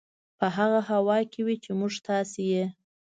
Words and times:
په 0.37 0.47
هغه 0.57 0.79
هوا 0.89 1.17
کې 1.31 1.41
وي 1.45 1.55
چې 1.63 1.71
موږ 1.79 1.93
تاسې 2.07 2.41
یې 2.53 2.65